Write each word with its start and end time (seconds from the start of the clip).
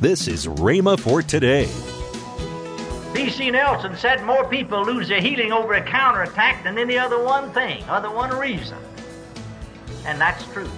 This 0.00 0.28
is 0.28 0.46
Rhema 0.46 1.00
for 1.00 1.22
today. 1.22 1.70
P.C. 3.14 3.50
Nelson 3.50 3.96
said 3.96 4.22
more 4.24 4.46
people 4.46 4.84
lose 4.84 5.08
their 5.08 5.22
healing 5.22 5.52
over 5.52 5.72
a 5.72 5.82
counterattack 5.82 6.62
than 6.64 6.76
any 6.76 6.98
other 6.98 7.24
one 7.24 7.50
thing, 7.54 7.82
other 7.88 8.10
one 8.10 8.28
reason. 8.38 8.76
And 10.04 10.20
that's 10.20 10.44
true. 10.52 10.68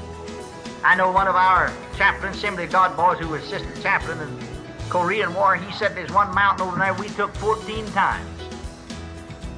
I 0.85 0.95
know 0.95 1.11
one 1.11 1.27
of 1.27 1.35
our 1.35 1.73
chaplains, 1.96 2.37
Assembly 2.37 2.65
of 2.65 2.71
God 2.71 2.96
boys, 2.96 3.19
who 3.19 3.27
was 3.27 3.43
assistant 3.43 3.83
chaplain 3.83 4.21
in 4.21 4.39
the 4.39 4.46
Korean 4.89 5.35
War, 5.35 5.57
he 5.57 5.73
said 5.73 5.96
there's 5.96 6.12
one 6.12 6.32
mountain 6.32 6.69
over 6.69 6.79
there 6.79 6.95
we 6.95 7.09
took 7.09 7.35
14 7.35 7.87
times 7.87 8.41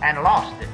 and 0.02 0.22
lost 0.22 0.54
it. 0.62 0.68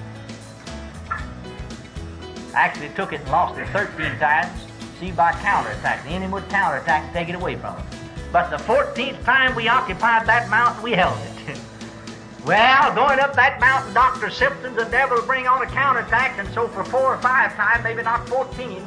Actually 2.55 2.91
took 2.91 3.13
it 3.13 3.21
and 3.23 3.31
lost 3.31 3.59
it 3.59 3.67
13 3.71 4.17
times, 4.21 4.63
see, 5.01 5.11
by 5.11 5.33
counterattack. 5.33 6.05
The 6.05 6.11
enemy 6.11 6.33
would 6.33 6.49
counterattack 6.49 7.03
and 7.03 7.13
take 7.13 7.29
it 7.29 7.35
away 7.35 7.57
from 7.57 7.75
us. 7.75 8.06
But 8.37 8.51
the 8.51 8.59
14th 8.59 9.25
time 9.25 9.55
we 9.55 9.67
occupied 9.67 10.27
that 10.27 10.51
mountain, 10.51 10.83
we 10.83 10.93
held 10.93 11.19
it. 11.21 11.59
well, 12.45 12.95
going 12.95 13.19
up 13.19 13.35
that 13.35 13.59
mountain, 13.61 13.95
Dr. 13.95 14.29
Simpson, 14.29 14.75
the 14.75 14.85
devil 14.85 15.23
bring 15.23 15.47
on 15.47 15.63
a 15.63 15.67
counterattack, 15.67 16.39
and 16.39 16.47
so 16.53 16.69
for 16.69 16.85
four 16.85 17.15
or 17.15 17.17
five 17.23 17.55
times, 17.55 17.83
maybe 17.83 18.03
not 18.03 18.29
14, 18.29 18.85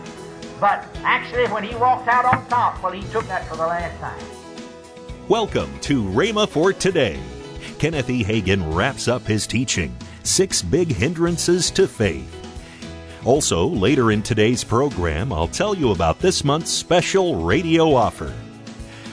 but 0.60 0.86
actually 0.98 1.48
when 1.48 1.64
he 1.64 1.76
walked 1.78 2.08
out 2.08 2.26
on 2.26 2.46
top, 2.46 2.84
well, 2.84 2.92
he 2.92 3.02
took 3.12 3.26
that 3.26 3.44
for 3.48 3.56
the 3.56 3.66
last 3.66 4.00
time. 4.00 4.24
Welcome 5.28 5.80
to 5.80 6.04
Rhema 6.04 6.48
for 6.48 6.72
today. 6.72 7.20
Kenneth 7.80 8.12
E. 8.12 8.24
Hagin 8.24 8.76
wraps 8.76 9.08
up 9.08 9.24
his 9.24 9.48
teaching 9.48 9.98
Six 10.22 10.62
Big 10.62 10.90
Hindrances 10.90 11.72
to 11.72 11.88
Faith. 11.88 12.36
Also, 13.26 13.66
later 13.66 14.12
in 14.12 14.22
today's 14.22 14.64
program, 14.64 15.34
I'll 15.34 15.48
tell 15.48 15.74
you 15.74 15.90
about 15.90 16.20
this 16.20 16.44
month's 16.44 16.70
special 16.70 17.42
radio 17.42 17.96
offer. 17.96 18.32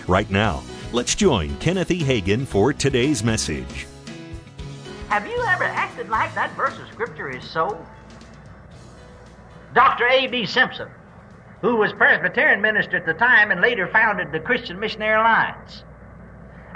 Right 0.09 0.31
now, 0.31 0.63
let's 0.93 1.17
join 1.17 1.57
Kenneth 1.57 1.91
E. 1.91 2.01
Hagin 2.01 2.47
for 2.47 2.73
today's 2.73 3.25
message. 3.25 3.87
Have 5.09 5.27
you 5.27 5.45
ever 5.49 5.65
acted 5.65 6.09
like 6.09 6.33
that 6.37 6.55
verse 6.57 6.79
of 6.79 6.87
Scripture 6.93 7.29
is 7.29 7.43
so? 7.49 7.85
Dr. 9.75 10.07
A.B. 10.07 10.47
Simpson, 10.47 10.89
who 11.61 11.77
was 11.77 11.93
Presbyterian 11.93 12.61
minister 12.61 12.97
at 12.97 13.07
the 13.07 13.15
time 13.15 13.51
and 13.51 13.61
later 13.61 13.89
founded 13.89 14.31
the 14.31 14.39
Christian 14.39 14.79
Missionary 14.79 15.17
Alliance. 15.17 15.83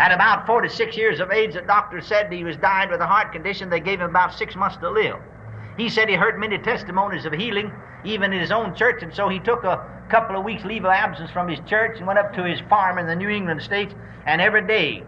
At 0.01 0.11
about 0.11 0.45
46 0.47 0.97
years 0.97 1.21
of 1.21 1.31
age, 1.31 1.55
the 1.55 1.61
doctor 1.61 2.01
said 2.01 2.33
he 2.33 2.43
was 2.43 2.57
dying 2.57 2.91
with 2.91 3.01
a 3.01 3.07
heart 3.07 3.33
condition. 3.33 3.71
They 3.71 3.81
gave 3.81 4.01
him 4.01 4.11
about 4.11 4.35
six 4.35 4.57
months 4.57 4.77
to 4.79 4.91
live. 4.91 5.17
He 5.77 5.89
said 5.89 6.09
he 6.09 6.15
heard 6.15 6.39
many 6.39 6.59
testimonies 6.59 7.25
of 7.25 7.33
healing, 7.33 7.73
even 8.05 8.33
in 8.33 8.41
his 8.41 8.51
own 8.51 8.75
church, 8.75 9.03
and 9.03 9.15
so 9.15 9.29
he 9.29 9.39
took 9.39 9.65
a 9.65 9.87
couple 10.09 10.37
of 10.37 10.45
weeks' 10.45 10.65
leave 10.65 10.85
of 10.85 10.91
absence 10.91 11.31
from 11.31 11.49
his 11.49 11.61
church 11.61 11.99
and 11.99 12.07
went 12.07 12.19
up 12.19 12.35
to 12.35 12.45
his 12.45 12.61
farm 12.69 12.99
in 12.99 13.07
the 13.07 13.15
New 13.15 13.29
England 13.29 13.63
states, 13.63 13.95
and 14.27 14.41
every 14.41 14.67
day 14.67 15.05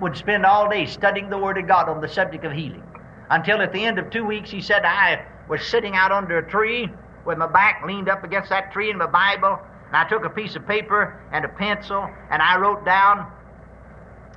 would 0.00 0.16
spend 0.16 0.44
all 0.44 0.68
day 0.68 0.86
studying 0.86 1.30
the 1.30 1.38
Word 1.38 1.58
of 1.58 1.66
God 1.66 1.88
on 1.88 2.00
the 2.00 2.08
subject 2.08 2.44
of 2.44 2.52
healing. 2.52 2.82
Until 3.30 3.60
at 3.60 3.72
the 3.72 3.84
end 3.84 3.98
of 3.98 4.10
two 4.10 4.24
weeks, 4.24 4.50
he 4.50 4.60
said, 4.60 4.84
I 4.84 5.24
was 5.48 5.64
sitting 5.66 5.94
out 5.94 6.12
under 6.12 6.38
a 6.38 6.48
tree 6.48 6.88
with 7.24 7.38
my 7.38 7.46
back 7.46 7.84
leaned 7.86 8.08
up 8.08 8.24
against 8.24 8.50
that 8.50 8.72
tree 8.72 8.90
and 8.90 8.98
my 8.98 9.06
Bible, 9.06 9.58
and 9.86 9.96
I 9.96 10.08
took 10.08 10.24
a 10.24 10.30
piece 10.30 10.56
of 10.56 10.66
paper 10.66 11.20
and 11.32 11.44
a 11.44 11.48
pencil, 11.48 12.08
and 12.30 12.42
I 12.42 12.56
wrote 12.56 12.84
down, 12.84 13.26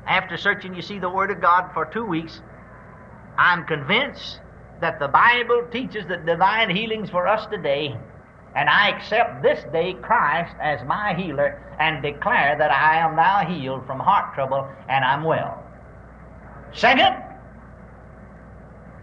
after 0.06 0.38
searching, 0.38 0.76
you 0.76 0.82
see, 0.82 1.00
the 1.00 1.10
Word 1.10 1.32
of 1.32 1.42
God 1.42 1.72
for 1.74 1.86
two 1.86 2.06
weeks, 2.06 2.42
I'm 3.38 3.66
convinced 3.66 4.40
that 4.82 5.00
the 5.00 5.08
Bible 5.08 5.64
teaches 5.72 6.06
that 6.08 6.26
divine 6.26 6.70
healings 6.70 7.10
for 7.10 7.28
us 7.28 7.46
today, 7.48 7.96
and 8.56 8.70
I 8.70 8.90
accept 8.90 9.42
this 9.42 9.64
day 9.72 9.94
Christ 9.94 10.56
as 10.62 10.86
my 10.86 11.14
healer 11.16 11.62
and 11.80 12.04
declare 12.04 12.56
that 12.58 12.72
I 12.72 12.98
am 12.98 13.16
now 13.16 13.40
healed 13.46 13.86
from 13.88 14.00
heart 14.00 14.34
trouble 14.36 14.68
and 14.88 15.04
I'm 15.04 15.24
well. 15.24 15.64
Second, 16.74 17.16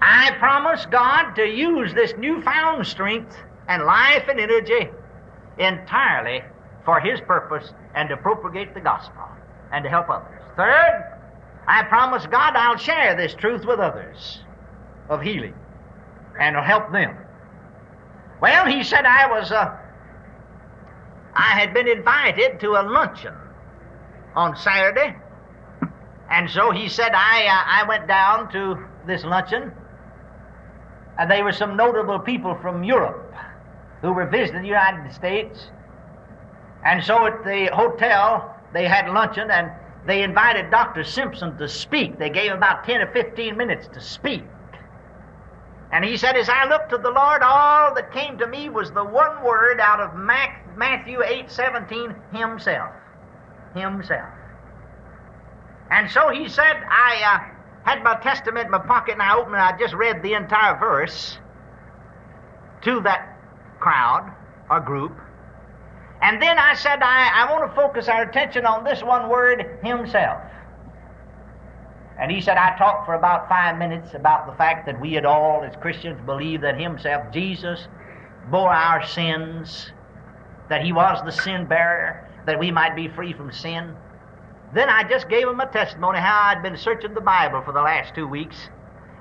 I 0.01 0.33
promise 0.39 0.87
God 0.87 1.35
to 1.35 1.47
use 1.47 1.93
this 1.95 2.15
newfound 2.17 2.87
strength 2.87 3.37
and 3.69 3.85
life 3.85 4.25
and 4.29 4.41
energy 4.41 4.89
entirely 5.59 6.43
for 6.85 7.01
His 7.01 7.21
purpose 7.21 7.73
and 7.95 8.09
to 8.09 8.17
propagate 8.17 8.75
the 8.75 8.81
gospel 8.81 9.25
and 9.73 9.85
to 9.85 9.91
help 9.91 10.09
others. 10.09 10.43
Third, 10.57 11.05
I 11.67 11.83
promise 11.85 12.27
God 12.27 12.57
I'll 12.57 12.77
share 12.77 13.17
this 13.17 13.35
truth 13.35 13.65
with 13.65 13.79
others 13.79 14.41
of 15.09 15.23
healing 15.23 15.55
and 16.39 16.57
will 16.57 16.63
help 16.63 16.93
them. 16.93 17.17
Well, 18.41 18.67
he 18.67 18.83
said 18.83 19.05
I 19.05 19.27
was, 19.31 19.51
uh, 19.53 19.77
I 21.35 21.59
had 21.59 21.75
been 21.75 21.89
invited 21.89 22.61
to 22.61 22.71
a 22.71 22.83
luncheon 22.83 23.35
on 24.35 24.57
Saturday, 24.57 25.17
and 26.31 26.49
so 26.49 26.71
he 26.71 26.89
said 26.89 27.13
I, 27.13 27.47
uh, 27.47 27.83
I 27.83 27.89
went 27.89 28.07
down 28.07 28.51
to 28.53 28.83
this 29.07 29.25
luncheon, 29.25 29.73
and 31.19 31.31
there 31.31 31.45
were 31.45 31.53
some 31.53 31.77
notable 31.77 32.19
people 32.19 32.57
from 32.63 32.83
Europe 32.83 33.35
who 34.01 34.13
were 34.13 34.27
visiting 34.27 34.63
the 34.63 34.69
United 34.69 35.13
States, 35.13 35.69
and 36.85 37.05
so 37.05 37.27
at 37.27 37.45
the 37.45 37.69
hotel 37.75 38.57
they 38.73 38.87
had 38.87 39.09
luncheon, 39.11 39.51
and 39.51 39.71
they 40.07 40.23
invited 40.23 40.71
Dr. 40.71 41.05
Simpson 41.05 41.59
to 41.59 41.69
speak. 41.69 42.19
They 42.19 42.31
gave 42.31 42.53
him 42.53 42.57
about 42.57 42.85
10 42.85 43.03
or 43.03 43.13
15 43.13 43.57
minutes 43.57 43.87
to 43.93 44.01
speak. 44.01 44.45
And 45.93 46.05
he 46.05 46.17
said, 46.17 46.37
As 46.37 46.49
I 46.49 46.67
looked 46.67 46.91
to 46.91 46.99
the 46.99 47.11
Lord, 47.11 47.43
all 47.43 47.95
that 47.95 48.13
came 48.13 48.39
to 48.39 48.47
me 48.47 48.69
was 48.69 48.93
the 48.93 49.05
one 49.05 49.43
word 49.45 49.81
out 49.81 50.01
of 50.01 50.15
Matthew 50.15 51.23
8 51.23 51.51
17, 51.51 52.15
Himself. 52.33 52.91
Himself. 53.75 54.29
And 55.91 56.11
so 56.11 56.29
he 56.29 56.49
said, 56.49 56.77
I 56.89 57.23
uh, 57.25 57.91
had 57.91 58.03
my 58.05 58.15
testament 58.17 58.67
in 58.67 58.71
my 58.71 58.79
pocket 58.79 59.15
and 59.15 59.23
I 59.23 59.37
opened 59.37 59.57
it. 59.57 59.59
I 59.59 59.77
just 59.77 59.95
read 59.95 60.23
the 60.23 60.35
entire 60.35 60.79
verse 60.79 61.39
to 62.83 63.01
that 63.01 63.37
crowd 63.81 64.33
or 64.71 64.81
group. 64.81 65.17
And 66.23 66.41
then 66.41 66.59
I 66.59 66.75
said, 66.75 67.03
I, 67.03 67.31
I 67.35 67.51
want 67.51 67.69
to 67.69 67.75
focus 67.75 68.09
our 68.09 68.23
attention 68.23 68.67
on 68.67 68.85
this 68.85 69.03
one 69.03 69.29
word, 69.29 69.79
Himself. 69.83 70.41
And 72.21 72.31
he 72.31 72.43
said, 72.43 72.59
I 72.59 72.77
talked 72.77 73.07
for 73.07 73.15
about 73.15 73.49
five 73.49 73.79
minutes 73.79 74.13
about 74.13 74.47
the 74.47 74.53
fact 74.53 74.85
that 74.87 75.01
we 75.01 75.15
had 75.15 75.25
all, 75.25 75.65
as 75.65 75.75
Christians, 75.77 76.21
believe 76.27 76.61
that 76.61 76.79
Himself, 76.79 77.33
Jesus, 77.33 77.89
bore 78.51 78.73
our 78.73 79.05
sins, 79.07 79.91
that 80.69 80.85
He 80.85 80.93
was 80.93 81.23
the 81.25 81.33
sin 81.33 81.65
bearer, 81.65 82.29
that 82.45 82.59
we 82.59 82.71
might 82.71 82.95
be 82.95 83.09
free 83.09 83.33
from 83.33 83.51
sin. 83.51 83.97
Then 84.75 84.91
I 84.91 85.03
just 85.03 85.31
gave 85.31 85.49
him 85.49 85.61
a 85.61 85.67
testimony 85.67 86.19
how 86.19 86.41
I'd 86.43 86.63
been 86.63 86.77
searching 86.77 87.15
the 87.15 87.21
Bible 87.23 87.63
for 87.63 87.73
the 87.73 87.83
last 87.83 88.15
two 88.15 88.29
weeks. 88.29 88.69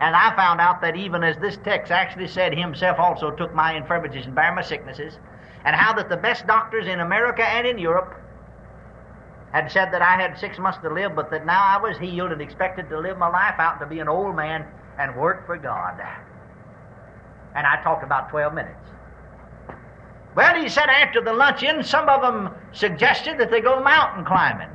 And 0.02 0.16
I 0.16 0.36
found 0.36 0.62
out 0.62 0.82
that 0.82 0.96
even 0.96 1.24
as 1.24 1.38
this 1.38 1.58
text 1.64 1.92
actually 1.92 2.28
said, 2.28 2.58
Himself 2.58 3.00
also 3.00 3.32
took 3.32 3.56
my 3.56 3.76
infirmities 3.76 4.26
and 4.26 4.36
bare 4.36 4.54
my 4.54 4.62
sicknesses, 4.62 5.18
and 5.64 5.76
how 5.76 5.94
that 5.94 6.10
the 6.10 6.18
best 6.18 6.46
doctors 6.48 6.86
in 6.86 7.00
America 7.00 7.44
and 7.46 7.66
in 7.66 7.78
Europe 7.78 8.22
had 9.52 9.72
said 9.72 9.92
that 9.92 10.02
I 10.02 10.16
had 10.16 10.38
six 10.38 10.60
months 10.60 10.80
to 10.84 10.90
live, 10.90 11.16
but 11.16 11.32
that 11.32 11.46
now 11.46 11.64
I 11.64 11.82
was 11.82 11.98
healed 11.98 12.32
and 12.32 12.42
expected 12.42 12.90
to 12.90 13.00
live 13.00 13.18
my 13.18 13.30
life 13.30 13.56
out 13.58 13.80
to 13.80 13.86
be 13.86 14.00
an 14.00 14.08
old 14.08 14.36
man 14.36 14.66
and 15.00 15.16
work 15.16 15.46
for 15.46 15.58
God. 15.58 16.00
And 17.56 17.66
I 17.66 17.82
talked 17.82 18.04
about 18.04 18.30
12 18.30 18.54
minutes. 18.54 18.76
Well, 20.36 20.62
he 20.62 20.70
said 20.70 20.90
after 20.90 21.22
the 21.22 21.34
luncheon, 21.34 21.84
some 21.84 22.08
of 22.08 22.22
them 22.22 22.54
suggested 22.72 23.40
that 23.40 23.50
they 23.50 23.62
go 23.62 23.82
mountain 23.82 24.24
climbing. 24.24 24.70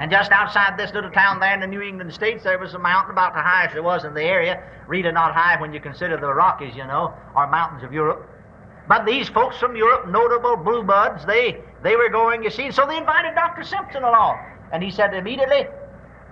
And 0.00 0.10
just 0.10 0.32
outside 0.32 0.78
this 0.78 0.92
little 0.94 1.10
town 1.10 1.40
there 1.40 1.54
in 1.54 1.60
the 1.60 1.66
New 1.66 1.82
England 1.82 2.12
states, 2.12 2.42
there 2.42 2.58
was 2.58 2.74
a 2.74 2.78
mountain 2.78 3.12
about 3.12 3.34
the 3.34 3.42
highest 3.42 3.74
there 3.74 3.82
was 3.82 4.04
in 4.04 4.14
the 4.14 4.22
area. 4.22 4.62
Really 4.88 5.12
not 5.12 5.34
high 5.34 5.60
when 5.60 5.72
you 5.74 5.80
consider 5.80 6.16
the 6.16 6.32
Rockies, 6.32 6.74
you 6.74 6.86
know, 6.86 7.14
or 7.36 7.46
mountains 7.46 7.84
of 7.84 7.92
Europe. 7.92 8.26
But 8.90 9.06
these 9.06 9.28
folks 9.28 9.56
from 9.56 9.76
Europe, 9.76 10.08
notable 10.08 10.56
blue 10.56 10.82
buds, 10.82 11.24
they, 11.24 11.58
they 11.84 11.94
were 11.94 12.08
going, 12.08 12.42
you 12.42 12.50
see, 12.50 12.72
so 12.72 12.88
they 12.88 12.96
invited 12.96 13.36
Dr. 13.36 13.62
Simpson 13.62 14.02
along. 14.02 14.36
And 14.72 14.82
he 14.82 14.90
said 14.90 15.14
immediately, 15.14 15.68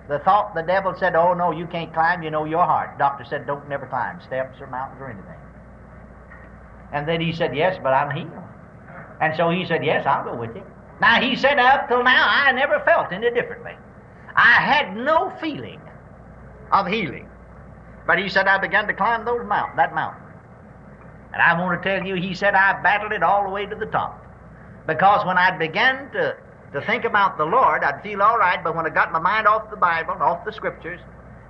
the 0.09 0.19
thought, 0.19 0.53
the 0.53 0.61
devil 0.61 0.93
said, 0.93 1.15
oh 1.15 1.33
no, 1.33 1.51
you 1.51 1.67
can't 1.67 1.93
climb, 1.93 2.21
you 2.21 2.29
know 2.29 2.43
your 2.43 2.65
heart. 2.65 2.99
Doctor 2.99 3.23
said, 3.23 3.47
don't 3.47 3.69
never 3.69 3.85
climb 3.85 4.19
steps 4.19 4.59
or 4.59 4.67
mountains 4.67 4.99
or 4.99 5.09
anything. 5.09 5.39
And 6.91 7.07
then 7.07 7.21
he 7.21 7.31
said, 7.31 7.55
yes, 7.55 7.79
but 7.81 7.93
I'm 7.93 8.13
healed. 8.13 8.43
And 9.21 9.33
so 9.37 9.49
he 9.51 9.65
said, 9.65 9.85
yes, 9.85 10.05
I'll 10.05 10.25
go 10.25 10.35
with 10.35 10.53
you. 10.53 10.63
Now 10.99 11.21
he 11.21 11.37
said, 11.37 11.59
up 11.59 11.87
till 11.87 12.03
now, 12.03 12.25
I 12.27 12.51
never 12.51 12.81
felt 12.81 13.13
any 13.13 13.31
differently. 13.31 13.77
I 14.35 14.55
had 14.55 14.97
no 14.97 15.31
feeling 15.39 15.79
of 16.73 16.87
healing. 16.87 17.29
But 18.05 18.19
he 18.19 18.27
said, 18.27 18.49
I 18.49 18.57
began 18.57 18.85
to 18.87 18.93
climb 18.93 19.23
those 19.23 19.45
mount, 19.45 19.77
that 19.77 19.95
mountain. 19.95 20.28
And 21.33 21.41
I 21.41 21.59
want 21.59 21.81
to 21.81 21.89
tell 21.89 22.05
you, 22.05 22.15
he 22.15 22.33
said, 22.33 22.55
I 22.55 22.81
battled 22.81 23.11
it 23.11 23.23
all 23.23 23.43
the 23.43 23.49
way 23.49 23.65
to 23.65 23.75
the 23.75 23.85
top. 23.85 24.25
Because 24.87 25.25
when 25.25 25.37
I 25.37 25.55
began 25.55 26.11
to, 26.11 26.35
to 26.73 26.81
think 26.81 27.05
about 27.05 27.37
the 27.37 27.45
Lord, 27.45 27.83
I'd 27.83 28.01
feel 28.01 28.21
all 28.21 28.37
right, 28.37 28.63
but 28.63 28.75
when 28.75 28.85
I 28.85 28.89
got 28.89 29.11
my 29.11 29.19
mind 29.19 29.47
off 29.47 29.69
the 29.69 29.77
Bible, 29.77 30.13
off 30.13 30.43
the 30.45 30.51
Scriptures, 30.51 30.99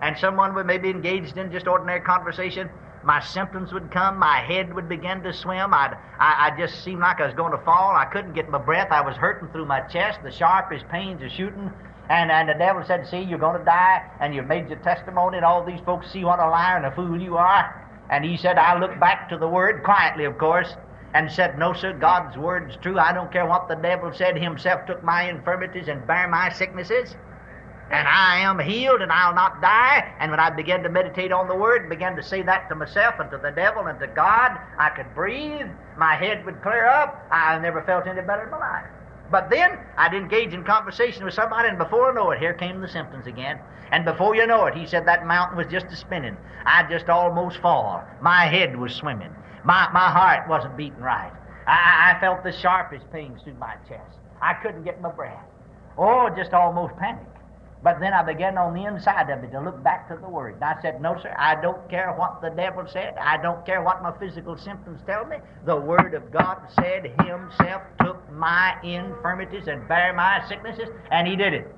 and 0.02 0.18
someone 0.18 0.54
would 0.56 0.66
maybe 0.66 0.90
engaged 0.90 1.38
in 1.38 1.52
just 1.52 1.68
ordinary 1.68 2.02
conversation, 2.02 2.70
my 3.04 3.22
symptoms 3.22 3.72
would 3.72 3.92
come. 3.92 4.18
My 4.20 4.42
head 4.42 4.74
would 4.74 4.90
begin 4.90 5.24
to 5.24 5.34
swim. 5.34 5.74
I'd, 5.74 5.98
I, 6.20 6.52
I 6.52 6.58
just 6.58 6.84
seemed 6.84 7.00
like 7.00 7.22
I 7.22 7.26
was 7.26 7.36
going 7.36 7.52
to 7.52 7.58
fall. 7.60 7.96
I 7.96 8.06
couldn't 8.06 8.34
get 8.34 8.50
my 8.50 8.58
breath. 8.58 8.90
I 8.92 9.02
was 9.02 9.16
hurting 9.16 9.50
through 9.50 9.66
my 9.66 9.82
chest. 9.82 10.20
The 10.24 10.32
sharpest 10.32 10.88
pains 10.90 11.22
are 11.22 11.30
shooting. 11.30 11.72
And, 12.10 12.32
and 12.32 12.50
the 12.50 12.56
devil 12.56 12.84
said, 12.86 13.08
See, 13.08 13.22
you're 13.22 13.40
going 13.40 13.58
to 13.58 13.64
die, 13.64 14.04
and 14.20 14.34
you've 14.34 14.48
made 14.48 14.68
your 14.68 14.80
testimony, 14.80 15.38
and 15.38 15.46
all 15.46 15.64
these 15.64 15.80
folks 15.86 16.12
see 16.12 16.24
what 16.24 16.40
a 16.40 16.50
liar 16.50 16.76
and 16.76 16.86
a 16.86 16.92
fool 16.92 17.22
you 17.22 17.38
are. 17.38 17.89
And 18.10 18.26
he 18.26 18.38
said, 18.38 18.58
I 18.58 18.80
look 18.80 19.00
back 19.00 19.30
to 19.30 19.38
the 19.38 19.48
Word, 19.48 19.84
quietly, 19.84 20.26
of 20.26 20.38
course, 20.38 20.76
and 21.14 21.32
said, 21.32 21.58
No, 21.58 21.74
sir, 21.74 21.94
God's 21.94 22.38
Word's 22.38 22.76
true. 22.78 22.98
I 23.00 23.14
don't 23.14 23.32
care 23.32 23.46
what 23.46 23.68
the 23.68 23.76
devil 23.76 24.12
said. 24.14 24.38
Himself 24.38 24.86
took 24.86 25.04
my 25.04 25.30
infirmities 25.30 25.88
and 25.88 26.06
bare 26.08 26.28
my 26.28 26.50
sicknesses 26.50 27.16
and 27.92 28.08
I 28.08 28.40
am 28.40 28.60
healed 28.60 29.02
and 29.02 29.12
I'll 29.12 29.34
not 29.34 29.62
die. 29.62 30.14
And 30.20 30.32
when 30.32 30.40
I 30.40 30.50
began 30.50 30.84
to 30.84 30.90
meditate 30.90 31.32
on 31.32 31.48
the 31.48 31.56
Word 31.56 31.82
and 31.82 31.90
began 31.90 32.16
to 32.16 32.24
say 32.24 32.42
that 32.44 32.70
to 32.70 32.76
myself 32.76 33.16
and 33.20 33.32
to 33.32 33.38
the 33.38 33.52
devil 33.52 33.88
and 33.88 34.00
to 34.00 34.08
God, 34.08 34.52
I 34.78 34.90
could 34.90 35.14
breathe, 35.16 35.68
my 35.98 36.16
head 36.16 36.46
would 36.46 36.62
clear 36.62 36.86
up. 36.86 37.28
I 37.32 37.58
never 37.60 37.82
felt 37.84 38.06
any 38.06 38.22
better 38.22 38.44
in 38.44 38.52
my 38.52 38.60
life. 38.60 38.86
But 39.32 39.50
then 39.50 39.78
I'd 39.98 40.14
engage 40.14 40.54
in 40.54 40.64
conversation 40.64 41.24
with 41.24 41.34
somebody, 41.34 41.70
and 41.70 41.78
before 41.78 42.12
I 42.12 42.14
know 42.14 42.32
it, 42.32 42.40
here 42.40 42.54
came 42.54 42.82
the 42.82 42.88
symptoms 42.88 43.28
again. 43.28 43.60
And 43.92 44.06
before 44.06 44.36
you 44.36 44.46
know 44.48 44.66
it, 44.66 44.76
he 44.76 44.86
said 44.86 45.08
that 45.08 45.26
mountain 45.26 45.58
was 45.58 45.68
just 45.68 45.88
a 45.88 45.96
spinning. 45.96 46.38
I'd 46.66 46.90
just 46.90 47.10
almost 47.10 47.58
fall. 47.60 48.04
My 48.22 48.46
head 48.46 48.78
was 48.78 48.94
swimming. 48.94 49.34
My, 49.64 49.90
my 49.94 50.10
heart 50.10 50.48
wasn't 50.50 50.78
beating 50.78 51.00
right. 51.00 51.32
I, 51.68 52.16
I 52.16 52.20
felt 52.20 52.44
the 52.44 52.52
sharpest 52.52 53.12
pains 53.12 53.42
through 53.44 53.56
my 53.56 53.76
chest. 53.88 54.18
I 54.42 54.54
couldn't 54.56 54.84
get 54.84 55.02
my 55.02 55.12
breath. 55.12 55.44
Oh, 55.98 56.30
just 56.36 56.54
almost 56.54 56.96
panic. 56.98 57.29
But 57.82 58.02
then 58.02 58.14
I 58.14 58.24
began 58.24 58.58
on 58.58 58.74
the 58.74 58.84
inside 58.84 59.30
of 59.30 59.42
me 59.42 59.48
to 59.50 59.62
look 59.62 59.82
back 59.82 60.10
to 60.10 60.18
the 60.22 60.28
Word. 60.28 60.56
And 60.56 60.64
I 60.64 60.82
said, 60.82 61.02
No, 61.02 61.18
sir, 61.22 61.34
I 61.38 61.60
don't 61.62 61.90
care 61.90 62.12
what 62.14 62.42
the 62.42 62.50
devil 62.50 62.86
said. 62.86 63.16
I 63.18 63.38
don't 63.38 63.66
care 63.66 63.82
what 63.82 64.04
my 64.04 64.12
physical 64.20 64.58
symptoms 64.58 65.00
tell 65.06 65.26
me. 65.26 65.38
The 65.66 65.78
Word 65.78 66.14
of 66.14 66.30
God 66.30 66.58
said 66.76 67.14
Himself 67.24 67.84
took 68.02 68.30
my 68.32 68.76
infirmities 68.84 69.68
and 69.68 69.88
bare 69.88 70.14
my 70.14 70.44
sicknesses, 70.50 70.90
and 71.10 71.26
He 71.26 71.38
did 71.38 71.54
it. 71.54 71.74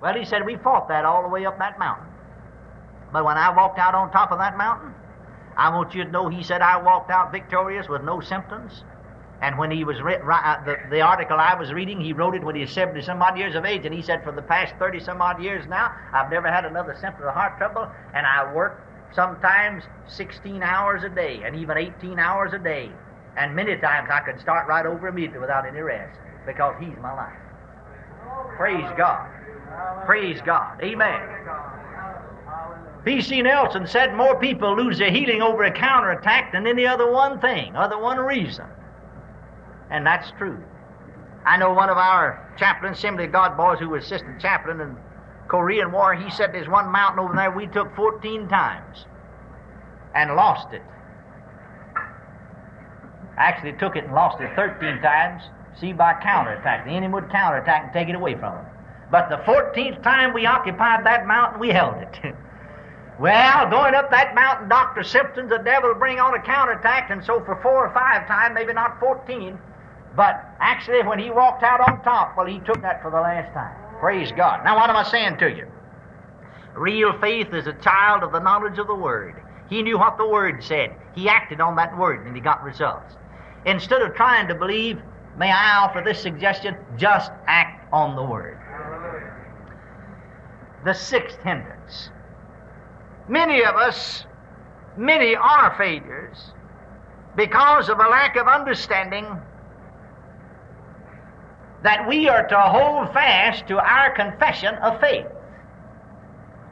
Well, 0.00 0.14
He 0.14 0.24
said, 0.24 0.46
We 0.46 0.56
fought 0.56 0.88
that 0.88 1.04
all 1.04 1.22
the 1.22 1.28
way 1.28 1.44
up 1.44 1.58
that 1.58 1.78
mountain. 1.78 2.06
But 3.12 3.24
when 3.26 3.36
I 3.36 3.54
walked 3.54 3.78
out 3.78 3.94
on 3.94 4.10
top 4.10 4.32
of 4.32 4.38
that 4.38 4.56
mountain, 4.56 4.94
I 5.58 5.68
want 5.74 5.94
you 5.94 6.04
to 6.04 6.10
know 6.10 6.28
He 6.30 6.42
said 6.42 6.62
I 6.62 6.80
walked 6.80 7.10
out 7.10 7.32
victorious 7.32 7.86
with 7.86 8.02
no 8.02 8.20
symptoms. 8.20 8.82
And 9.40 9.56
when 9.56 9.70
he 9.70 9.84
was 9.84 10.00
written, 10.02 10.28
uh, 10.28 10.62
the, 10.64 10.76
the 10.90 11.00
article 11.00 11.36
I 11.38 11.54
was 11.54 11.72
reading, 11.72 12.00
he 12.00 12.12
wrote 12.12 12.34
it 12.34 12.42
when 12.42 12.56
he 12.56 12.62
was 12.62 12.72
70 12.72 13.02
some 13.02 13.22
odd 13.22 13.38
years 13.38 13.54
of 13.54 13.64
age, 13.64 13.84
and 13.84 13.94
he 13.94 14.02
said, 14.02 14.24
For 14.24 14.32
the 14.32 14.42
past 14.42 14.74
30 14.78 15.00
some 15.00 15.22
odd 15.22 15.40
years 15.40 15.64
now, 15.68 15.94
I've 16.12 16.30
never 16.30 16.50
had 16.50 16.64
another 16.64 16.96
symptom 17.00 17.28
of 17.28 17.34
heart 17.34 17.56
trouble, 17.56 17.88
and 18.14 18.26
I 18.26 18.52
work 18.52 18.82
sometimes 19.14 19.84
16 20.08 20.62
hours 20.62 21.04
a 21.04 21.08
day, 21.08 21.42
and 21.44 21.54
even 21.54 21.78
18 21.78 22.18
hours 22.18 22.52
a 22.52 22.58
day. 22.58 22.90
And 23.36 23.54
many 23.54 23.76
times 23.76 24.08
I 24.12 24.20
could 24.20 24.40
start 24.40 24.66
right 24.66 24.84
over 24.84 25.06
immediately 25.06 25.38
without 25.38 25.66
any 25.66 25.80
rest, 25.80 26.18
because 26.44 26.74
he's 26.80 26.96
my 27.00 27.14
life. 27.14 27.38
Praise 28.56 28.90
God. 28.96 29.30
Praise 30.04 30.40
God. 30.44 30.82
Amen. 30.82 31.20
P.C. 33.04 33.40
Nelson 33.42 33.86
said 33.86 34.14
more 34.14 34.38
people 34.40 34.76
lose 34.76 34.98
their 34.98 35.12
healing 35.12 35.40
over 35.40 35.62
a 35.62 35.70
counterattack 35.70 36.52
than 36.52 36.66
any 36.66 36.84
other 36.84 37.10
one 37.10 37.40
thing, 37.40 37.76
other 37.76 37.96
one 37.98 38.18
reason. 38.18 38.66
And 39.90 40.06
that's 40.06 40.30
true. 40.38 40.62
I 41.44 41.56
know 41.56 41.72
one 41.72 41.88
of 41.88 41.96
our 41.96 42.54
chaplain, 42.58 42.92
Assembly 42.92 43.24
of 43.24 43.32
God 43.32 43.56
boys, 43.56 43.78
who 43.78 43.88
was 43.88 44.04
assistant 44.04 44.40
chaplain 44.40 44.80
in 44.80 44.96
Korean 45.48 45.92
War, 45.92 46.14
he 46.14 46.30
said 46.30 46.52
there's 46.52 46.68
one 46.68 46.90
mountain 46.92 47.20
over 47.20 47.34
there 47.34 47.50
we 47.50 47.66
took 47.68 47.94
14 47.96 48.48
times 48.48 49.06
and 50.14 50.34
lost 50.34 50.72
it. 50.74 50.82
Actually 53.38 53.72
took 53.78 53.96
it 53.96 54.04
and 54.04 54.14
lost 54.14 54.40
it 54.40 54.50
13 54.56 55.00
times, 55.00 55.42
see, 55.80 55.92
by 55.92 56.12
counterattack. 56.22 56.84
The 56.84 56.90
enemy 56.90 57.14
would 57.14 57.30
counterattack 57.30 57.84
and 57.84 57.92
take 57.92 58.08
it 58.08 58.14
away 58.14 58.34
from 58.34 58.56
them. 58.56 58.66
But 59.10 59.30
the 59.30 59.36
14th 59.38 60.02
time 60.02 60.34
we 60.34 60.44
occupied 60.44 61.06
that 61.06 61.26
mountain, 61.26 61.60
we 61.60 61.70
held 61.70 61.96
it. 62.02 62.18
well, 63.20 63.70
going 63.70 63.94
up 63.94 64.10
that 64.10 64.34
mountain, 64.34 64.68
Dr. 64.68 65.02
Simpson's 65.02 65.48
the 65.48 65.58
devil 65.58 65.94
bring 65.94 66.18
on 66.18 66.34
a 66.34 66.42
counterattack, 66.42 67.10
and 67.10 67.24
so 67.24 67.42
for 67.44 67.58
four 67.62 67.86
or 67.86 67.94
five 67.94 68.26
times, 68.26 68.54
maybe 68.54 68.74
not 68.74 69.00
14, 69.00 69.58
but 70.18 70.44
actually, 70.58 71.04
when 71.04 71.20
he 71.20 71.30
walked 71.30 71.62
out 71.62 71.78
on 71.88 72.02
top, 72.02 72.36
well, 72.36 72.44
he 72.44 72.58
took 72.58 72.82
that 72.82 73.00
for 73.02 73.08
the 73.08 73.20
last 73.20 73.54
time. 73.54 73.72
Praise 74.00 74.32
God. 74.32 74.64
Now, 74.64 74.74
what 74.74 74.90
am 74.90 74.96
I 74.96 75.04
saying 75.04 75.38
to 75.38 75.48
you? 75.48 75.68
Real 76.74 77.16
faith 77.20 77.54
is 77.54 77.68
a 77.68 77.72
child 77.74 78.24
of 78.24 78.32
the 78.32 78.40
knowledge 78.40 78.80
of 78.80 78.88
the 78.88 78.96
Word. 78.96 79.40
He 79.70 79.80
knew 79.80 79.96
what 79.96 80.18
the 80.18 80.26
Word 80.26 80.64
said. 80.64 80.92
He 81.14 81.28
acted 81.28 81.60
on 81.60 81.76
that 81.76 81.96
Word 81.96 82.26
and 82.26 82.34
he 82.34 82.42
got 82.42 82.64
results. 82.64 83.14
Instead 83.64 84.02
of 84.02 84.12
trying 84.16 84.48
to 84.48 84.56
believe, 84.56 85.00
may 85.36 85.52
I 85.52 85.84
offer 85.84 86.02
this 86.04 86.20
suggestion? 86.20 86.76
Just 86.96 87.30
act 87.46 87.86
on 87.92 88.16
the 88.16 88.22
Word. 88.24 88.58
The 90.84 90.94
sixth 90.94 91.38
hindrance. 91.44 92.10
Many 93.28 93.62
of 93.62 93.76
us, 93.76 94.24
many 94.96 95.36
are 95.36 95.76
failures 95.78 96.54
because 97.36 97.88
of 97.88 98.00
a 98.00 98.08
lack 98.08 98.34
of 98.34 98.48
understanding 98.48 99.24
that 101.82 102.08
we 102.08 102.28
are 102.28 102.46
to 102.46 102.60
hold 102.60 103.12
fast 103.12 103.66
to 103.68 103.78
our 103.78 104.10
confession 104.10 104.74
of 104.76 105.00
faith. 105.00 105.26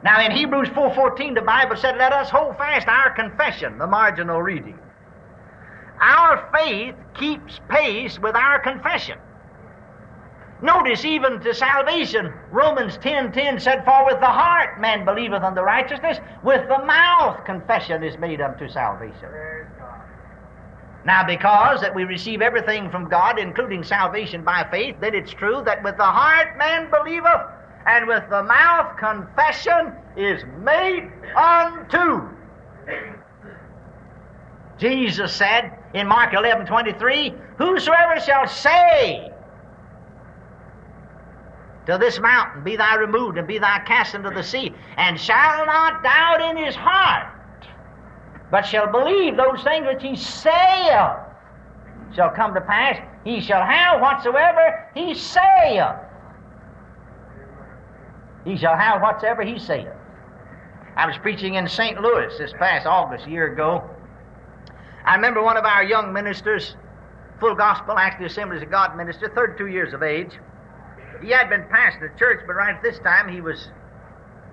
Now 0.03 0.21
in 0.21 0.31
Hebrews 0.31 0.69
4:14 0.69 1.35
the 1.35 1.41
Bible 1.41 1.75
said, 1.75 1.97
"Let 1.97 2.13
us 2.13 2.29
hold 2.29 2.57
fast 2.57 2.87
our 2.87 3.09
confession," 3.11 3.77
the 3.77 3.87
marginal 3.87 4.41
reading. 4.41 4.77
Our 5.99 6.37
faith 6.53 6.95
keeps 7.15 7.59
pace 7.69 8.19
with 8.19 8.35
our 8.35 8.59
confession. 8.59 9.17
Notice 10.61 11.05
even 11.05 11.39
to 11.41 11.53
salvation, 11.53 12.33
Romans 12.51 12.97
10:10 12.97 13.31
10, 13.31 13.59
said, 13.59 13.85
"For 13.85 14.05
with 14.05 14.19
the 14.19 14.25
heart 14.25 14.79
man 14.79 15.05
believeth 15.05 15.43
unto 15.43 15.61
righteousness, 15.61 16.19
with 16.41 16.67
the 16.67 16.79
mouth 16.79 17.43
confession 17.45 18.03
is 18.03 18.17
made 18.17 18.41
unto 18.41 18.67
salvation." 18.67 19.29
Now, 21.07 21.23
because 21.25 21.79
that 21.79 21.95
we 21.95 22.03
receive 22.03 22.41
everything 22.41 22.91
from 22.91 23.07
God, 23.07 23.39
including 23.39 23.81
salvation 23.81 24.43
by 24.43 24.67
faith, 24.69 24.97
then 24.99 25.15
it's 25.15 25.31
true 25.31 25.63
that 25.65 25.81
with 25.81 25.95
the 25.95 26.03
heart 26.03 26.57
man 26.57 26.89
believeth, 26.91 27.47
and 27.85 28.07
with 28.07 28.29
the 28.29 28.43
mouth 28.43 28.97
confession 28.97 29.93
is 30.17 30.43
made 30.65 31.09
unto. 31.33 32.27
Jesus 34.77 35.33
said 35.33 35.79
in 35.93 36.07
Mark 36.07 36.33
11 36.33 36.65
23, 36.65 37.33
Whosoever 37.57 38.19
shall 38.19 38.45
say 38.45 39.31
to 41.85 41.97
this 41.97 42.19
mountain, 42.19 42.65
Be 42.65 42.75
thou 42.75 42.97
removed, 42.97 43.37
and 43.37 43.47
be 43.47 43.59
thou 43.59 43.79
cast 43.85 44.13
into 44.13 44.29
the 44.29 44.43
sea, 44.43 44.73
and 44.97 45.17
shall 45.17 45.65
not 45.65 46.03
doubt 46.03 46.41
in 46.41 46.65
his 46.65 46.75
heart, 46.75 47.27
but 48.51 48.65
shall 48.65 48.91
believe 48.91 49.35
those 49.35 49.61
things 49.63 49.85
which 49.85 50.01
he 50.01 50.15
saith 50.15 51.17
shall 52.15 52.29
come 52.35 52.53
to 52.53 52.61
pass. 52.61 52.97
He 53.23 53.41
shall 53.41 53.63
have 53.63 53.99
whatsoever 54.01 54.89
he 54.93 55.13
saith. 55.13 55.95
He 58.45 58.55
shall 58.55 58.77
have 58.77 59.01
whatsoever 59.01 59.43
he 59.43 59.59
saith. 59.59 59.87
I 60.95 61.05
was 61.05 61.17
preaching 61.17 61.55
in 61.55 61.67
St. 61.67 62.01
Louis 62.01 62.35
this 62.37 62.53
past 62.53 62.87
August, 62.87 63.27
a 63.27 63.29
year 63.29 63.51
ago. 63.51 63.83
I 65.05 65.15
remember 65.15 65.43
one 65.43 65.57
of 65.57 65.65
our 65.65 65.83
young 65.83 66.13
ministers, 66.13 66.75
full 67.39 67.55
gospel, 67.55 67.97
actually 67.97 68.27
Assemblies 68.27 68.63
of 68.63 68.71
God 68.71 68.95
minister, 68.95 69.29
32 69.29 69.67
years 69.67 69.93
of 69.93 70.01
age. 70.01 70.31
He 71.21 71.29
had 71.29 71.49
been 71.49 71.65
pastor 71.69 72.11
the 72.11 72.19
church, 72.19 72.43
but 72.47 72.53
right 72.53 72.75
at 72.75 72.81
this 72.81 72.99
time 72.99 73.27
he 73.29 73.41
was 73.41 73.69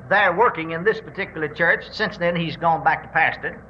there 0.09 0.35
working 0.35 0.73
in 0.73 0.85
this 0.85 1.01
particular 1.01 1.49
church. 1.49 1.85
Since 1.91 2.19
then, 2.19 2.37
he's 2.37 2.57
gone 2.57 2.85
back 2.85 3.03
to 3.05 3.09
pastor. 3.09 3.63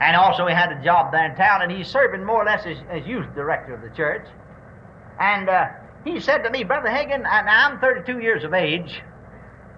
And 0.00 0.14
also, 0.16 0.46
he 0.46 0.54
had 0.54 0.72
a 0.72 0.82
job 0.84 1.12
there 1.12 1.24
in 1.30 1.36
town, 1.36 1.62
and 1.62 1.72
he's 1.72 1.88
serving 1.88 2.24
more 2.24 2.42
or 2.42 2.44
less 2.44 2.66
as, 2.66 2.76
as 2.90 3.06
youth 3.06 3.26
director 3.34 3.74
of 3.74 3.80
the 3.80 3.90
church. 3.96 4.26
And 5.18 5.48
uh, 5.48 5.68
he 6.04 6.20
said 6.20 6.44
to 6.44 6.50
me, 6.50 6.64
Brother 6.64 6.88
Hagin, 6.88 7.24
I'm 7.26 7.80
32 7.80 8.18
years 8.18 8.44
of 8.44 8.52
age, 8.52 9.00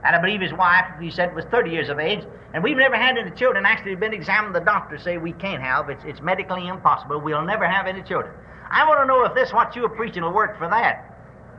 and 0.04 0.16
I 0.16 0.20
believe 0.20 0.40
his 0.40 0.52
wife, 0.52 0.86
he 1.00 1.10
said, 1.10 1.34
was 1.34 1.44
30 1.46 1.70
years 1.70 1.88
of 1.88 2.00
age, 2.00 2.24
and 2.52 2.64
we've 2.64 2.76
never 2.76 2.96
had 2.96 3.16
any 3.16 3.30
children. 3.32 3.64
Actually, 3.64 3.94
been 3.94 4.14
examined. 4.14 4.54
The 4.54 4.60
doctors 4.60 5.02
say 5.02 5.18
we 5.18 5.32
can't 5.32 5.62
have. 5.62 5.88
It's, 5.88 6.02
it's 6.04 6.20
medically 6.20 6.66
impossible. 6.66 7.20
We'll 7.20 7.44
never 7.44 7.68
have 7.68 7.86
any 7.86 8.02
children. 8.02 8.34
I 8.70 8.86
want 8.88 9.00
to 9.00 9.06
know 9.06 9.24
if 9.24 9.34
this 9.34 9.52
what 9.52 9.76
you're 9.76 9.88
preaching 9.88 10.22
will 10.22 10.32
work 10.32 10.58
for 10.58 10.68
that. 10.68 11.04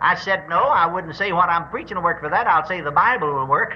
I 0.01 0.15
said, 0.15 0.47
no, 0.47 0.63
I 0.63 0.85
wouldn't 0.85 1.15
say 1.15 1.31
what 1.31 1.49
I'm 1.49 1.69
preaching 1.69 1.95
will 1.95 2.03
work 2.03 2.21
for 2.21 2.29
that. 2.29 2.47
I'll 2.47 2.67
say 2.67 2.81
the 2.81 2.91
Bible 2.91 3.33
will 3.33 3.47
work. 3.47 3.75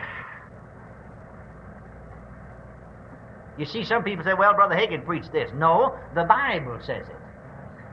You 3.57 3.65
see, 3.65 3.83
some 3.83 4.03
people 4.03 4.23
say, 4.23 4.33
well, 4.33 4.53
Brother 4.53 4.75
Hagin 4.75 5.05
preached 5.05 5.31
this. 5.31 5.51
No, 5.55 5.95
the 6.15 6.23
Bible 6.23 6.79
says 6.81 7.07
it. 7.07 7.15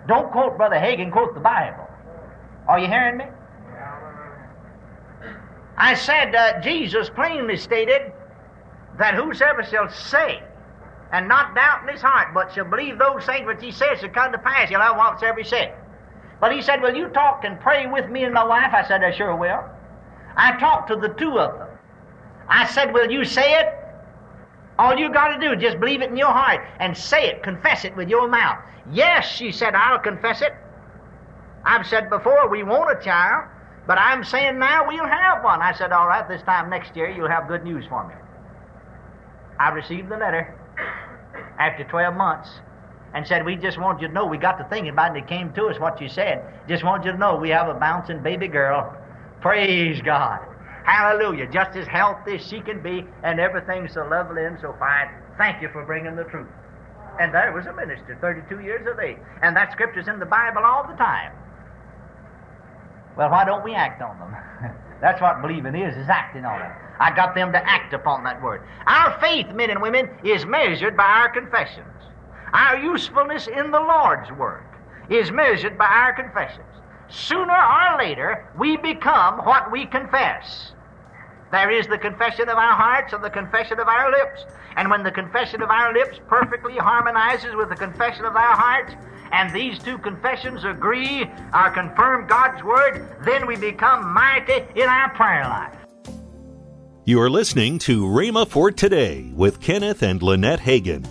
Don't 0.08 0.30
quote 0.32 0.56
Brother 0.56 0.76
Hagin, 0.76 1.12
quote 1.12 1.34
the 1.34 1.40
Bible. 1.40 1.86
Are 2.66 2.78
you 2.78 2.86
hearing 2.86 3.18
me? 3.18 3.24
I 5.76 5.94
said 5.94 6.34
uh, 6.34 6.60
Jesus 6.60 7.10
plainly 7.10 7.56
stated 7.56 8.12
that 8.98 9.14
whosoever 9.14 9.62
shall 9.62 9.88
say 9.88 10.42
and 11.12 11.26
not 11.26 11.54
doubt 11.54 11.82
in 11.82 11.88
his 11.88 12.02
heart, 12.02 12.34
but 12.34 12.52
shall 12.52 12.64
believe 12.64 12.98
those 12.98 13.24
things 13.24 13.46
which 13.46 13.62
he 13.62 13.72
says 13.72 13.98
shall 14.00 14.10
come 14.10 14.30
to 14.32 14.38
pass. 14.38 14.68
He'll 14.68 14.80
have 14.80 14.96
whatsoever 14.96 15.38
he 15.38 15.44
said. 15.44 15.74
But 16.40 16.52
he 16.52 16.62
said, 16.62 16.80
Will 16.80 16.94
you 16.94 17.08
talk 17.08 17.44
and 17.44 17.58
pray 17.60 17.86
with 17.86 18.08
me 18.08 18.24
and 18.24 18.32
my 18.32 18.44
wife? 18.44 18.72
I 18.72 18.86
said, 18.86 19.02
I 19.02 19.10
sure 19.10 19.34
will. 19.34 19.62
I 20.36 20.58
talked 20.58 20.88
to 20.88 20.96
the 20.96 21.08
two 21.08 21.38
of 21.38 21.58
them. 21.58 21.68
I 22.48 22.66
said, 22.66 22.92
Will 22.92 23.10
you 23.10 23.24
say 23.24 23.54
it? 23.54 23.79
All 24.80 24.96
you 24.96 25.12
got 25.12 25.28
to 25.36 25.38
do 25.38 25.52
is 25.52 25.60
just 25.60 25.78
believe 25.78 26.00
it 26.00 26.08
in 26.08 26.16
your 26.16 26.32
heart 26.32 26.66
and 26.78 26.96
say 26.96 27.28
it, 27.28 27.42
confess 27.42 27.84
it 27.84 27.94
with 27.96 28.08
your 28.08 28.26
mouth. 28.28 28.56
Yes, 28.90 29.30
she 29.30 29.52
said, 29.52 29.74
I'll 29.74 29.98
confess 29.98 30.40
it. 30.40 30.54
I've 31.66 31.86
said 31.86 32.08
before, 32.08 32.48
we 32.48 32.62
want 32.62 32.98
a 32.98 33.04
child, 33.04 33.44
but 33.86 33.98
I'm 33.98 34.24
saying 34.24 34.58
now 34.58 34.88
we'll 34.88 35.06
have 35.06 35.44
one. 35.44 35.60
I 35.60 35.74
said, 35.74 35.92
All 35.92 36.08
right, 36.08 36.26
this 36.26 36.40
time 36.44 36.70
next 36.70 36.96
year 36.96 37.10
you'll 37.10 37.28
have 37.28 37.46
good 37.46 37.62
news 37.62 37.84
for 37.90 38.08
me. 38.08 38.14
I 39.58 39.68
received 39.68 40.08
the 40.08 40.16
letter 40.16 40.58
after 41.58 41.84
12 41.84 42.16
months 42.16 42.48
and 43.12 43.26
said, 43.26 43.44
We 43.44 43.56
just 43.56 43.78
want 43.78 44.00
you 44.00 44.08
to 44.08 44.14
know 44.14 44.24
we 44.24 44.38
got 44.38 44.56
to 44.56 44.64
thinking 44.70 44.92
about 44.92 45.14
it 45.14 45.18
and 45.18 45.26
it 45.26 45.28
came 45.28 45.52
to 45.52 45.66
us 45.66 45.78
what 45.78 46.00
you 46.00 46.08
said. 46.08 46.42
Just 46.66 46.84
want 46.84 47.04
you 47.04 47.12
to 47.12 47.18
know 47.18 47.36
we 47.36 47.50
have 47.50 47.68
a 47.68 47.74
bouncing 47.74 48.22
baby 48.22 48.48
girl. 48.48 48.96
Praise 49.42 50.00
God. 50.00 50.40
Hallelujah. 50.90 51.46
Just 51.46 51.76
as 51.76 51.86
healthy 51.86 52.34
as 52.34 52.44
she 52.44 52.60
can 52.60 52.82
be 52.82 53.04
and 53.22 53.38
everything 53.38 53.86
so 53.86 54.04
lovely 54.10 54.44
and 54.44 54.58
so 54.60 54.74
fine. 54.80 55.08
Thank 55.38 55.62
you 55.62 55.68
for 55.68 55.84
bringing 55.84 56.16
the 56.16 56.24
truth. 56.24 56.48
And 57.20 57.32
there 57.32 57.52
was 57.52 57.66
a 57.66 57.72
minister, 57.72 58.18
32 58.20 58.58
years 58.60 58.84
of 58.90 58.98
age. 58.98 59.18
And 59.40 59.56
that 59.56 59.70
scripture's 59.70 60.08
in 60.08 60.18
the 60.18 60.26
Bible 60.26 60.62
all 60.64 60.84
the 60.84 60.96
time. 60.96 61.32
Well, 63.16 63.30
why 63.30 63.44
don't 63.44 63.62
we 63.62 63.72
act 63.72 64.02
on 64.02 64.18
them? 64.18 64.34
That's 65.00 65.20
what 65.20 65.40
believing 65.40 65.76
is, 65.76 65.96
is 65.96 66.08
acting 66.08 66.44
on 66.44 66.60
it. 66.60 66.72
I 66.98 67.14
got 67.14 67.36
them 67.36 67.52
to 67.52 67.68
act 67.70 67.94
upon 67.94 68.24
that 68.24 68.42
word. 68.42 68.66
Our 68.86 69.16
faith, 69.20 69.46
men 69.54 69.70
and 69.70 69.80
women, 69.80 70.10
is 70.24 70.44
measured 70.44 70.96
by 70.96 71.04
our 71.04 71.28
confessions. 71.28 71.86
Our 72.52 72.78
usefulness 72.78 73.46
in 73.46 73.70
the 73.70 73.78
Lord's 73.78 74.32
work 74.32 74.64
is 75.08 75.30
measured 75.30 75.78
by 75.78 75.86
our 75.86 76.12
confessions. 76.14 76.66
Sooner 77.08 77.56
or 77.56 77.96
later, 77.98 78.48
we 78.58 78.76
become 78.76 79.38
what 79.44 79.70
we 79.70 79.86
confess. 79.86 80.72
There 81.50 81.70
is 81.70 81.88
the 81.88 81.98
confession 81.98 82.48
of 82.48 82.58
our 82.58 82.74
hearts 82.74 83.12
and 83.12 83.24
the 83.24 83.30
confession 83.30 83.80
of 83.80 83.88
our 83.88 84.10
lips. 84.10 84.44
And 84.76 84.88
when 84.88 85.02
the 85.02 85.10
confession 85.10 85.62
of 85.62 85.70
our 85.70 85.92
lips 85.92 86.20
perfectly 86.28 86.76
harmonizes 86.76 87.56
with 87.56 87.68
the 87.68 87.76
confession 87.76 88.24
of 88.24 88.36
our 88.36 88.56
hearts, 88.56 88.94
and 89.32 89.52
these 89.52 89.78
two 89.78 89.98
confessions 89.98 90.64
agree 90.64 91.28
or 91.52 91.70
confirm 91.70 92.26
God's 92.26 92.62
Word, 92.62 93.08
then 93.24 93.46
we 93.46 93.56
become 93.56 94.12
mighty 94.12 94.64
in 94.80 94.88
our 94.88 95.10
prayer 95.10 95.44
life. 95.44 95.76
You 97.04 97.20
are 97.20 97.30
listening 97.30 97.78
to 97.80 98.04
Rhema 98.04 98.46
for 98.46 98.70
Today 98.70 99.32
with 99.34 99.60
Kenneth 99.60 100.02
and 100.02 100.22
Lynette 100.22 100.60
Hagin. 100.60 101.06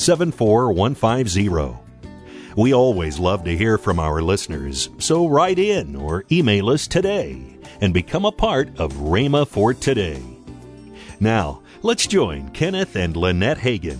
74150. 0.00 1.76
We 2.56 2.74
always 2.74 3.18
love 3.18 3.44
to 3.44 3.56
hear 3.56 3.76
from 3.78 4.00
our 4.00 4.22
listeners, 4.22 4.88
so 4.98 5.26
write 5.28 5.58
in 5.58 5.94
or 5.94 6.24
email 6.32 6.70
us 6.70 6.86
today 6.86 7.58
and 7.80 7.92
become 7.94 8.24
a 8.24 8.32
part 8.32 8.68
of 8.78 8.92
Rhema 8.94 9.46
for 9.46 9.74
Today. 9.74 10.22
Now, 11.20 11.60
let's 11.82 12.06
join 12.06 12.48
Kenneth 12.50 12.96
and 12.96 13.14
Lynette 13.16 13.58
Hagin. 13.58 13.98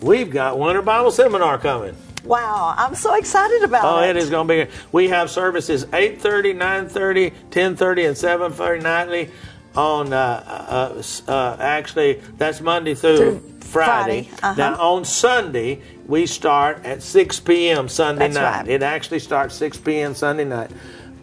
We've 0.00 0.30
got 0.30 0.58
Winter 0.58 0.82
Bible 0.82 1.10
Seminar 1.10 1.58
coming. 1.58 1.96
Wow, 2.24 2.74
I'm 2.76 2.94
so 2.94 3.14
excited 3.14 3.62
about 3.64 3.84
Oh, 3.84 4.02
it. 4.02 4.10
it 4.10 4.16
is 4.16 4.30
going 4.30 4.46
to 4.48 4.66
be. 4.66 4.70
We 4.92 5.08
have 5.08 5.30
services 5.30 5.86
8:30, 5.86 6.54
9:30, 6.54 7.32
10:30, 7.50 8.06
and 8.06 8.16
7:30 8.16 8.82
nightly. 8.82 9.30
On 9.76 10.10
uh, 10.12 10.96
uh, 10.96 11.02
uh, 11.30 11.56
actually, 11.60 12.22
that's 12.38 12.62
Monday 12.62 12.94
through, 12.94 13.16
Through 13.18 13.55
Friday. 13.66 14.24
Friday, 14.24 14.42
uh-huh. 14.42 14.54
Now 14.56 14.80
on 14.80 15.04
Sunday 15.04 15.82
we 16.06 16.26
start 16.26 16.84
at 16.84 17.02
6 17.02 17.40
p.m. 17.40 17.88
Sunday 17.88 18.28
That's 18.28 18.34
night. 18.34 18.56
right. 18.60 18.68
It 18.68 18.82
actually 18.82 19.18
starts 19.18 19.54
6 19.56 19.78
p.m. 19.78 20.14
Sunday 20.14 20.44
night. 20.44 20.70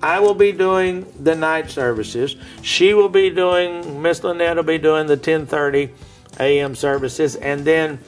I 0.04 0.20
will 0.20 0.34
be 0.36 0.52
doing 0.52 1.06
the 1.24 1.34
night 1.34 1.72
services. 1.72 2.36
She 2.62 2.94
will 2.94 3.08
be 3.08 3.30
doing. 3.30 4.02
Miss 4.02 4.22
Lynette 4.22 4.58
will 4.58 4.64
be 4.64 4.78
doing 4.78 5.08
the 5.08 5.16
10:30 5.16 5.92
a.m. 6.42 6.76
services, 6.76 7.38
and 7.38 7.64
then 7.64 8.00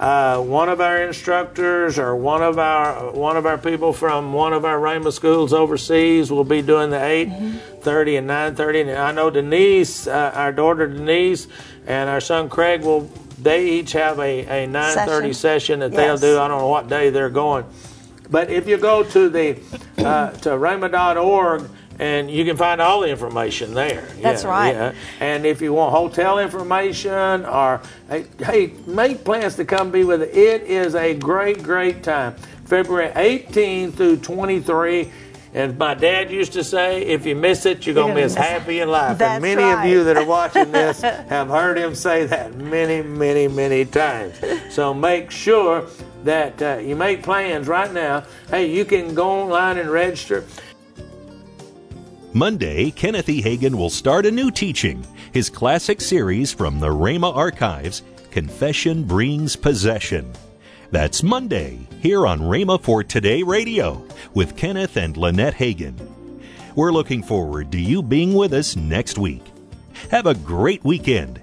uh, 0.00 0.40
one 0.40 0.68
of 0.68 0.80
our 0.80 1.04
instructors 1.04 1.96
or 1.96 2.16
one 2.16 2.42
of 2.42 2.58
our 2.58 3.12
one 3.12 3.36
of 3.36 3.46
our 3.46 3.56
people 3.56 3.92
from 3.92 4.32
one 4.32 4.52
of 4.52 4.64
our 4.64 4.78
Rhema 4.78 5.12
schools 5.12 5.52
overseas 5.52 6.32
will 6.32 6.42
be 6.42 6.60
doing 6.60 6.90
the 6.90 6.96
8:30 6.96 8.18
and 8.18 8.28
9:30. 8.28 8.80
And 8.80 8.90
I 8.90 9.12
know 9.12 9.30
Denise, 9.30 10.08
uh, 10.08 10.32
our 10.34 10.50
daughter 10.50 10.88
Denise, 10.88 11.46
and 11.86 12.10
our 12.10 12.20
son 12.20 12.48
Craig 12.48 12.82
will. 12.82 13.08
They 13.44 13.68
each 13.68 13.92
have 13.92 14.18
a, 14.18 14.64
a 14.64 14.66
9:30 14.66 14.94
Session. 14.94 15.34
session 15.34 15.80
that 15.80 15.92
Yes. 15.92 16.20
they'll 16.20 16.32
do. 16.34 16.40
I 16.40 16.48
don't 16.48 16.58
know 16.58 16.68
what 16.68 16.88
day 16.88 17.10
they're 17.10 17.28
going. 17.30 17.64
But 18.30 18.50
if 18.50 18.66
you 18.66 18.78
go 18.78 19.04
to 19.04 19.28
the 19.28 19.58
uh, 19.98 20.30
to 20.30 20.48
rhema.org 20.50 21.68
and 22.00 22.28
you 22.30 22.44
can 22.44 22.56
find 22.56 22.80
all 22.80 23.02
the 23.02 23.08
information 23.08 23.74
there. 23.74 24.02
That's 24.20 24.42
Yeah, 24.44 24.48
right. 24.50 24.74
yeah. 24.74 24.92
And 25.20 25.44
if 25.46 25.60
you 25.62 25.72
want 25.74 25.92
hotel 25.94 26.38
information 26.40 27.44
or 27.44 27.80
hey, 28.08 28.24
hey, 28.38 28.72
make 28.86 29.24
plans 29.24 29.56
to 29.56 29.64
come 29.64 29.90
be 29.92 30.02
with 30.04 30.22
it. 30.22 30.34
It 30.34 30.62
is 30.62 30.94
a 30.96 31.14
great, 31.14 31.62
great 31.62 32.02
time. 32.02 32.34
February 32.64 33.12
18 33.14 33.92
through 33.92 34.16
23. 34.16 35.12
And 35.54 35.78
my 35.78 35.94
dad 35.94 36.32
used 36.32 36.52
to 36.54 36.64
say, 36.64 37.02
if 37.02 37.24
you 37.24 37.36
miss 37.36 37.64
it, 37.64 37.86
you're 37.86 37.94
going 37.94 38.08
to 38.08 38.14
gonna 38.14 38.24
miss 38.24 38.34
miss 38.34 38.44
happy 38.44 38.80
in 38.80 38.88
life. 38.88 39.18
That's 39.18 39.34
and 39.34 39.42
many 39.42 39.62
right. 39.62 39.84
of 39.84 39.90
you 39.90 40.02
that 40.02 40.16
are 40.16 40.26
watching 40.26 40.72
this 40.72 41.00
have 41.02 41.46
heard 41.48 41.78
him 41.78 41.94
say 41.94 42.26
that 42.26 42.56
many, 42.56 43.02
many, 43.02 43.46
many 43.46 43.84
times. 43.84 44.34
So 44.70 44.92
make 44.92 45.30
sure 45.30 45.86
that 46.24 46.60
uh, 46.60 46.78
you 46.78 46.96
make 46.96 47.22
plans 47.22 47.68
right 47.68 47.92
now. 47.92 48.24
Hey, 48.50 48.66
you 48.66 48.84
can 48.84 49.14
go 49.14 49.30
online 49.30 49.78
and 49.78 49.88
register. 49.88 50.44
Monday, 52.32 52.90
Kenneth 52.90 53.28
E. 53.28 53.40
Hagin 53.40 53.76
will 53.76 53.90
start 53.90 54.26
a 54.26 54.30
new 54.32 54.50
teaching, 54.50 55.06
his 55.32 55.48
classic 55.48 56.00
series 56.00 56.52
from 56.52 56.80
the 56.80 56.88
Rhema 56.88 57.32
archives, 57.32 58.02
Confession 58.32 59.04
Brings 59.04 59.54
Possession. 59.54 60.32
That's 60.90 61.22
Monday, 61.22 61.86
here 62.04 62.26
on 62.26 62.38
Rhema 62.38 62.78
for 62.82 63.02
Today 63.02 63.42
Radio, 63.42 64.06
with 64.34 64.58
Kenneth 64.58 64.98
and 64.98 65.16
Lynette 65.16 65.54
Hagin. 65.54 65.96
We're 66.76 66.92
looking 66.92 67.22
forward 67.22 67.72
to 67.72 67.80
you 67.80 68.02
being 68.02 68.34
with 68.34 68.52
us 68.52 68.76
next 68.76 69.16
week. 69.16 69.42
Have 70.10 70.26
a 70.26 70.34
great 70.34 70.84
weekend 70.84 71.40